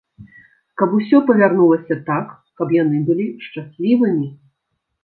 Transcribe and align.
Каб 0.81 0.95
усё 0.99 1.17
павярнулася 1.27 1.99
так, 2.09 2.35
каб 2.61 2.67
яны 2.81 3.05
былі 3.13 3.31
шчаслівымі. 3.47 4.27